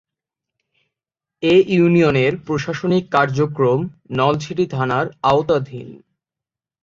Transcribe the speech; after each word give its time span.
এ 1.43 1.55
ইউনিয়নের 1.67 2.33
প্রশাসনিক 2.45 3.03
কার্যক্রম 3.11 3.79
নলছিটি 4.11 4.65
থানার 4.67 5.05
আওতাধীন। 5.23 5.87